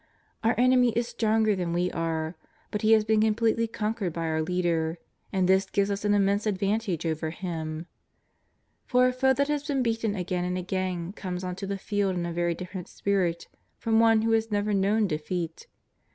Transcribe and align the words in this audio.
Our 0.43 0.55
enem.y 0.55 0.91
is 0.95 1.07
stronger 1.07 1.55
than 1.55 1.73
we 1.73 1.91
are, 1.91 2.33
but 2.71 2.81
he 2.81 2.93
has 2.93 3.05
been 3.05 3.21
completely 3.21 3.67
conquered 3.67 4.13
by 4.13 4.25
our 4.25 4.41
Leader, 4.41 4.97
and 5.31 5.47
this 5.47 5.67
gives 5.67 5.91
us 5.91 6.03
an 6.03 6.15
immense 6.15 6.47
advantage 6.47 7.05
over 7.05 7.29
him. 7.29 7.85
For 8.83 9.05
a 9.05 9.13
foe 9.13 9.33
that 9.33 9.47
has 9.47 9.61
been 9.67 9.83
beaten 9.83 10.15
again 10.15 10.43
and 10.43 10.57
again 10.57 11.13
comes 11.13 11.43
on 11.43 11.55
to 11.57 11.67
the 11.67 11.77
field 11.77 12.15
in 12.15 12.25
a 12.25 12.33
very 12.33 12.55
different 12.55 12.87
spirit 12.87 13.47
from 13.77 13.99
one 13.99 14.23
who 14.23 14.31
has 14.31 14.49
never 14.49 14.73
known 14.73 15.05
defeat. 15.05 15.67